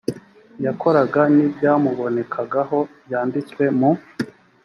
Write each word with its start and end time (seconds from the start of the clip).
yakoraga 0.65 1.21
n 1.35 1.37
ibyamubonekagaho 1.45 2.79
byanditswe 3.05 3.63
mu 3.77 3.91